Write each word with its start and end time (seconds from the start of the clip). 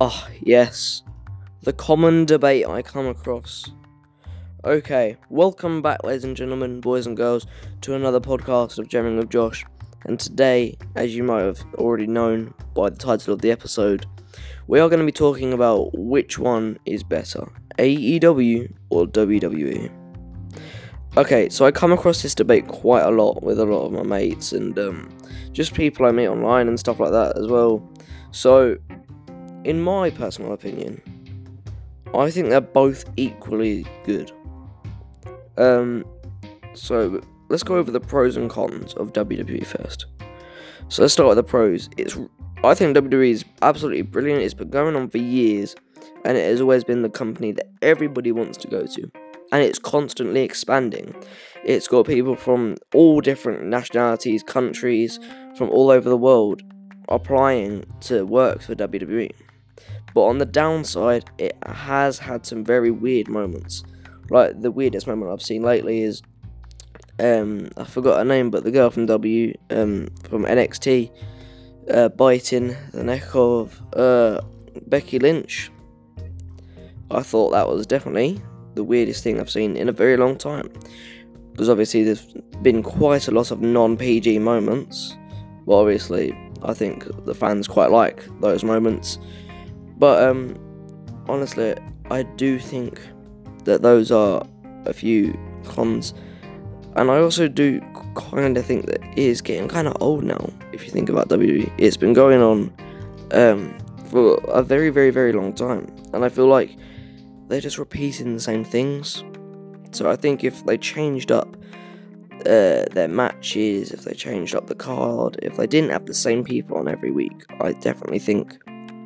Ah, 0.00 0.28
yes. 0.40 1.02
The 1.62 1.72
common 1.72 2.24
debate 2.24 2.68
I 2.68 2.82
come 2.82 3.08
across. 3.08 3.72
Okay, 4.64 5.16
welcome 5.28 5.82
back, 5.82 6.04
ladies 6.04 6.22
and 6.22 6.36
gentlemen, 6.36 6.80
boys 6.80 7.08
and 7.08 7.16
girls, 7.16 7.48
to 7.80 7.96
another 7.96 8.20
podcast 8.20 8.78
of 8.78 8.86
Jamming 8.86 9.16
with 9.16 9.28
Josh. 9.28 9.64
And 10.04 10.20
today, 10.20 10.78
as 10.94 11.16
you 11.16 11.24
might 11.24 11.42
have 11.42 11.64
already 11.74 12.06
known 12.06 12.54
by 12.74 12.90
the 12.90 12.96
title 12.96 13.34
of 13.34 13.42
the 13.42 13.50
episode, 13.50 14.06
we 14.68 14.78
are 14.78 14.88
going 14.88 15.00
to 15.00 15.04
be 15.04 15.10
talking 15.10 15.52
about 15.52 15.90
which 15.98 16.38
one 16.38 16.78
is 16.86 17.02
better, 17.02 17.50
AEW 17.80 18.72
or 18.90 19.04
WWE. 19.08 19.90
Okay, 21.16 21.48
so 21.48 21.66
I 21.66 21.72
come 21.72 21.90
across 21.90 22.22
this 22.22 22.36
debate 22.36 22.68
quite 22.68 23.02
a 23.02 23.10
lot 23.10 23.42
with 23.42 23.58
a 23.58 23.64
lot 23.64 23.86
of 23.86 23.90
my 23.92 24.04
mates 24.04 24.52
and 24.52 24.78
um, 24.78 25.08
just 25.50 25.74
people 25.74 26.06
I 26.06 26.12
meet 26.12 26.28
online 26.28 26.68
and 26.68 26.78
stuff 26.78 27.00
like 27.00 27.10
that 27.10 27.36
as 27.36 27.48
well. 27.48 27.82
So, 28.30 28.76
in 29.68 29.82
my 29.82 30.08
personal 30.08 30.54
opinion, 30.54 31.02
I 32.14 32.30
think 32.30 32.48
they're 32.48 32.60
both 32.62 33.04
equally 33.16 33.84
good. 34.04 34.32
Um, 35.58 36.06
so 36.72 37.20
let's 37.50 37.62
go 37.62 37.76
over 37.76 37.90
the 37.90 38.00
pros 38.00 38.38
and 38.38 38.48
cons 38.48 38.94
of 38.94 39.12
WWE 39.12 39.66
first. 39.66 40.06
So 40.88 41.02
let's 41.02 41.12
start 41.12 41.28
with 41.28 41.36
the 41.36 41.42
pros. 41.42 41.90
It's 41.98 42.16
I 42.64 42.74
think 42.74 42.96
WWE 42.96 43.30
is 43.30 43.44
absolutely 43.60 44.02
brilliant. 44.02 44.40
It's 44.40 44.54
been 44.54 44.70
going 44.70 44.96
on 44.96 45.10
for 45.10 45.18
years, 45.18 45.76
and 46.24 46.38
it 46.38 46.48
has 46.48 46.62
always 46.62 46.82
been 46.82 47.02
the 47.02 47.10
company 47.10 47.52
that 47.52 47.66
everybody 47.82 48.32
wants 48.32 48.56
to 48.58 48.68
go 48.68 48.86
to, 48.86 49.10
and 49.52 49.62
it's 49.62 49.78
constantly 49.78 50.40
expanding. 50.40 51.14
It's 51.62 51.88
got 51.88 52.06
people 52.06 52.36
from 52.36 52.76
all 52.94 53.20
different 53.20 53.64
nationalities, 53.64 54.42
countries, 54.42 55.20
from 55.56 55.68
all 55.68 55.90
over 55.90 56.08
the 56.08 56.16
world 56.16 56.62
applying 57.10 57.84
to 58.00 58.24
work 58.24 58.62
for 58.62 58.74
WWE. 58.74 59.30
But 60.14 60.24
on 60.24 60.38
the 60.38 60.46
downside, 60.46 61.30
it 61.38 61.56
has 61.66 62.18
had 62.18 62.46
some 62.46 62.64
very 62.64 62.90
weird 62.90 63.28
moments. 63.28 63.84
Like 64.30 64.60
the 64.60 64.70
weirdest 64.70 65.06
moment 65.06 65.32
I've 65.32 65.42
seen 65.42 65.62
lately 65.62 66.02
is 66.02 66.22
um 67.20 67.70
I 67.76 67.84
forgot 67.84 68.18
her 68.18 68.24
name, 68.24 68.50
but 68.50 68.64
the 68.64 68.70
girl 68.70 68.90
from 68.90 69.06
W 69.06 69.54
um 69.70 70.08
from 70.28 70.44
NXT 70.44 71.10
uh, 71.90 72.08
biting 72.10 72.76
the 72.92 73.04
neck 73.04 73.34
of 73.34 73.80
uh 73.94 74.40
Becky 74.86 75.18
Lynch. 75.18 75.70
I 77.10 77.22
thought 77.22 77.50
that 77.50 77.68
was 77.68 77.86
definitely 77.86 78.40
the 78.74 78.84
weirdest 78.84 79.24
thing 79.24 79.40
I've 79.40 79.50
seen 79.50 79.76
in 79.76 79.88
a 79.88 79.92
very 79.92 80.16
long 80.16 80.36
time. 80.36 80.70
Because 81.52 81.68
obviously 81.68 82.04
there's 82.04 82.34
been 82.62 82.82
quite 82.82 83.28
a 83.28 83.30
lot 83.32 83.50
of 83.50 83.60
non-PG 83.60 84.38
moments. 84.38 85.16
But 85.66 85.74
obviously 85.80 86.36
I 86.62 86.74
think 86.74 87.06
the 87.24 87.34
fans 87.34 87.66
quite 87.66 87.90
like 87.90 88.24
those 88.40 88.62
moments. 88.62 89.18
But 89.98 90.22
um 90.22 90.56
honestly 91.28 91.74
I 92.10 92.22
do 92.22 92.58
think 92.58 93.00
that 93.64 93.82
those 93.82 94.10
are 94.10 94.46
a 94.86 94.92
few 94.92 95.38
cons 95.64 96.14
and 96.98 97.10
I 97.10 97.18
also 97.18 97.46
do 97.46 97.80
kind 98.16 98.56
of 98.56 98.66
think 98.66 98.86
that 98.86 99.02
it 99.02 99.18
is 99.18 99.40
getting 99.40 99.68
kind 99.68 99.86
of 99.86 99.96
old 100.00 100.24
now. 100.24 100.50
If 100.72 100.84
you 100.84 100.90
think 100.90 101.08
about 101.08 101.28
WWE, 101.28 101.70
it's 101.78 101.96
been 101.96 102.12
going 102.12 102.42
on 102.42 102.72
um, 103.30 103.78
for 104.10 104.40
a 104.48 104.62
very, 104.62 104.90
very, 104.90 105.10
very 105.10 105.32
long 105.32 105.52
time, 105.52 105.94
and 106.12 106.24
I 106.24 106.28
feel 106.28 106.48
like 106.48 106.76
they're 107.46 107.60
just 107.60 107.78
repeating 107.78 108.34
the 108.34 108.40
same 108.40 108.64
things. 108.64 109.22
So 109.92 110.10
I 110.10 110.16
think 110.16 110.42
if 110.42 110.64
they 110.66 110.76
changed 110.76 111.30
up 111.30 111.56
uh, 112.40 112.84
their 112.90 113.08
matches, 113.08 113.92
if 113.92 114.02
they 114.02 114.14
changed 114.14 114.54
up 114.54 114.66
the 114.66 114.74
card, 114.74 115.38
if 115.42 115.56
they 115.56 115.66
didn't 115.66 115.90
have 115.90 116.06
the 116.06 116.14
same 116.14 116.42
people 116.42 116.78
on 116.78 116.88
every 116.88 117.12
week, 117.12 117.44
I 117.60 117.72
definitely 117.72 118.18
think 118.18 118.58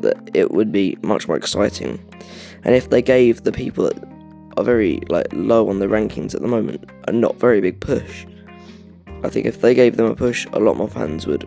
that 0.00 0.30
it 0.34 0.50
would 0.50 0.72
be 0.72 0.96
much 1.02 1.28
more 1.28 1.36
exciting. 1.36 1.98
And 2.64 2.74
if 2.74 2.90
they 2.90 3.02
gave 3.02 3.42
the 3.42 3.52
people 3.52 3.84
that 3.84 4.02
are 4.56 4.64
very 4.64 5.00
like 5.08 5.26
low 5.32 5.68
on 5.68 5.78
the 5.78 5.86
rankings 5.86 6.34
at 6.34 6.42
the 6.42 6.48
moment 6.48 6.88
a 7.08 7.12
not 7.12 7.36
very 7.36 7.60
big 7.60 7.80
push. 7.80 8.26
I 9.22 9.28
think 9.28 9.46
if 9.46 9.60
they 9.60 9.74
gave 9.74 9.96
them 9.96 10.06
a 10.06 10.14
push, 10.14 10.46
a 10.52 10.60
lot 10.60 10.76
more 10.76 10.88
fans 10.88 11.26
would 11.26 11.44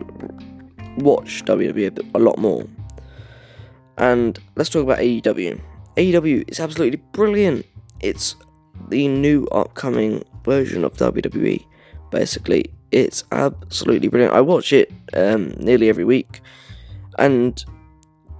watch 0.98 1.44
WWE 1.44 2.14
a 2.14 2.18
lot 2.18 2.38
more. 2.38 2.64
And 3.96 4.38
let's 4.56 4.70
talk 4.70 4.82
about 4.82 4.98
AEW. 4.98 5.60
AEW 5.96 6.44
is 6.48 6.60
absolutely 6.60 7.00
brilliant. 7.12 7.66
It's 8.00 8.36
the 8.88 9.08
new 9.08 9.46
upcoming 9.46 10.24
version 10.44 10.84
of 10.84 10.94
WWE. 10.94 11.64
Basically, 12.10 12.64
it's 12.90 13.24
absolutely 13.32 14.08
brilliant. 14.08 14.34
I 14.34 14.40
watch 14.40 14.72
it 14.72 14.92
um, 15.14 15.50
nearly 15.58 15.88
every 15.88 16.04
week, 16.04 16.40
and 17.18 17.64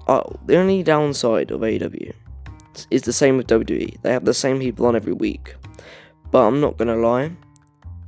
uh, 0.08 0.22
the 0.46 0.56
only 0.56 0.82
downside 0.82 1.50
of 1.50 1.60
AEW 1.60 2.12
is 2.90 3.02
the 3.02 3.12
same 3.12 3.36
with 3.36 3.46
WWE. 3.46 4.00
They 4.02 4.12
have 4.12 4.24
the 4.24 4.34
same 4.34 4.58
people 4.58 4.86
on 4.86 4.96
every 4.96 5.12
week. 5.12 5.54
But 6.30 6.46
I'm 6.46 6.60
not 6.60 6.76
gonna 6.76 6.96
lie, 6.96 7.30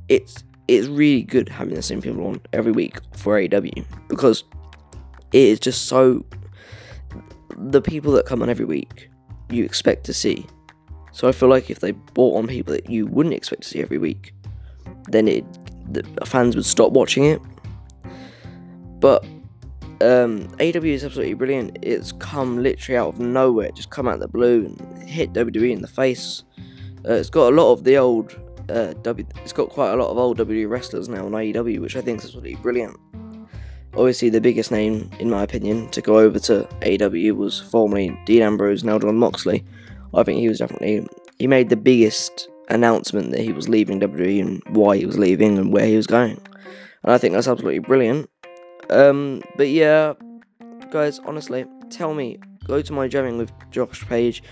it's 0.09 0.43
it's 0.67 0.87
really 0.87 1.23
good 1.23 1.49
having 1.49 1.73
the 1.73 1.81
same 1.81 2.01
people 2.01 2.25
on 2.27 2.41
every 2.53 2.71
week 2.71 2.99
for 3.13 3.39
AEW 3.39 3.85
because 4.07 4.43
it 5.33 5.41
is 5.41 5.59
just 5.59 5.87
so 5.87 6.25
the 7.57 7.81
people 7.81 8.11
that 8.13 8.25
come 8.25 8.41
on 8.41 8.49
every 8.49 8.65
week 8.65 9.09
you 9.49 9.65
expect 9.65 10.05
to 10.05 10.13
see. 10.13 10.45
So 11.11 11.27
I 11.27 11.31
feel 11.31 11.49
like 11.49 11.69
if 11.69 11.79
they 11.79 11.91
brought 11.91 12.37
on 12.37 12.47
people 12.47 12.73
that 12.73 12.89
you 12.89 13.05
wouldn't 13.05 13.35
expect 13.35 13.63
to 13.63 13.67
see 13.69 13.81
every 13.81 13.97
week, 13.97 14.33
then 15.09 15.27
it 15.27 15.45
the 15.91 16.03
fans 16.25 16.55
would 16.55 16.65
stop 16.65 16.91
watching 16.91 17.25
it. 17.25 17.41
But 18.99 19.25
um, 20.01 20.47
AW 20.59 20.83
is 20.83 21.03
absolutely 21.03 21.33
brilliant. 21.33 21.77
It's 21.81 22.11
come 22.13 22.61
literally 22.61 22.97
out 22.97 23.09
of 23.09 23.19
nowhere, 23.19 23.71
just 23.71 23.89
come 23.89 24.07
out 24.07 24.15
of 24.15 24.19
the 24.19 24.27
blue 24.27 24.65
and 24.65 25.09
hit 25.09 25.33
WWE 25.33 25.71
in 25.71 25.81
the 25.81 25.87
face. 25.87 26.43
Uh, 27.07 27.13
it's 27.13 27.29
got 27.29 27.51
a 27.51 27.55
lot 27.55 27.71
of 27.71 27.83
the 27.83 27.97
old 27.97 28.37
uh, 28.69 28.93
W. 29.01 29.25
It's 29.43 29.53
got 29.53 29.69
quite 29.69 29.91
a 29.91 29.95
lot 29.95 30.09
of 30.09 30.17
old 30.17 30.37
WWE 30.37 30.69
wrestlers 30.69 31.09
now 31.09 31.25
on 31.25 31.31
AEW, 31.31 31.79
which 31.79 31.95
I 31.95 32.01
think 32.01 32.19
is 32.19 32.25
absolutely 32.25 32.55
brilliant. 32.55 32.97
Obviously, 33.93 34.29
the 34.29 34.39
biggest 34.39 34.71
name, 34.71 35.09
in 35.19 35.29
my 35.29 35.43
opinion, 35.43 35.89
to 35.89 36.01
go 36.01 36.17
over 36.17 36.39
to 36.39 36.67
AEW 36.81 37.35
was 37.35 37.59
formerly 37.59 38.17
Dean 38.25 38.41
Ambrose, 38.41 38.83
now 38.83 38.97
Jon 38.97 39.17
Moxley. 39.17 39.65
I 40.13 40.23
think 40.23 40.39
he 40.39 40.49
was 40.49 40.59
definitely 40.59 41.07
he 41.39 41.47
made 41.47 41.69
the 41.69 41.77
biggest 41.77 42.49
announcement 42.69 43.31
that 43.31 43.41
he 43.41 43.51
was 43.51 43.67
leaving 43.67 43.99
WWE 43.99 44.41
and 44.41 44.61
why 44.75 44.97
he 44.97 45.05
was 45.05 45.17
leaving 45.17 45.57
and 45.57 45.73
where 45.73 45.85
he 45.85 45.97
was 45.97 46.07
going. 46.07 46.39
And 47.03 47.11
I 47.11 47.17
think 47.17 47.33
that's 47.33 47.47
absolutely 47.47 47.79
brilliant. 47.79 48.29
Um, 48.89 49.41
but 49.55 49.69
yeah, 49.69 50.13
guys, 50.91 51.19
honestly, 51.19 51.65
tell 51.89 52.13
me, 52.13 52.39
go 52.65 52.81
to 52.81 52.93
my 52.93 53.07
jamming 53.07 53.37
with 53.37 53.51
Josh 53.71 54.05
page 54.07 54.43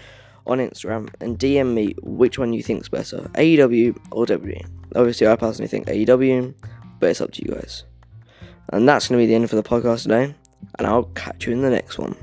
on 0.47 0.59
Instagram 0.59 1.13
and 1.21 1.37
DM 1.37 1.73
me 1.73 1.95
which 2.01 2.39
one 2.39 2.53
you 2.53 2.63
think's 2.63 2.89
better, 2.89 3.29
AEW 3.35 3.97
or 4.11 4.25
WWE. 4.25 4.65
Obviously, 4.95 5.27
I 5.27 5.35
personally 5.35 5.67
think 5.67 5.87
AEW, 5.87 6.53
but 6.99 7.09
it's 7.09 7.21
up 7.21 7.31
to 7.33 7.45
you 7.45 7.53
guys. 7.53 7.83
And 8.69 8.87
that's 8.87 9.07
going 9.07 9.19
to 9.19 9.23
be 9.23 9.27
the 9.27 9.35
end 9.35 9.49
for 9.49 9.55
the 9.55 9.63
podcast 9.63 10.03
today, 10.03 10.35
and 10.77 10.87
I'll 10.87 11.03
catch 11.03 11.47
you 11.47 11.53
in 11.53 11.61
the 11.61 11.69
next 11.69 11.97
one. 11.97 12.15